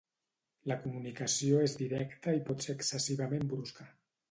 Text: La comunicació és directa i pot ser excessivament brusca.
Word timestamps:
La 0.71 0.77
comunicació 0.85 1.59
és 1.67 1.77
directa 1.83 2.35
i 2.39 2.43
pot 2.49 2.67
ser 2.67 2.77
excessivament 2.79 3.49
brusca. 3.55 3.91